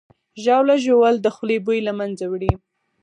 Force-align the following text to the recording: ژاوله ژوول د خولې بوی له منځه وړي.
ژاوله 0.43 0.75
ژوول 0.83 1.15
د 1.21 1.27
خولې 1.35 1.57
بوی 1.65 1.79
له 1.87 1.93
منځه 1.99 2.25
وړي. 2.31 2.51